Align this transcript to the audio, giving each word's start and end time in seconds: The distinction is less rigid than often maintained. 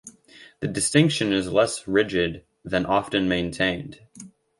The 0.61 0.67
distinction 0.67 1.31
is 1.31 1.51
less 1.51 1.87
rigid 1.87 2.43
than 2.65 2.87
often 2.87 3.27
maintained. 3.29 3.99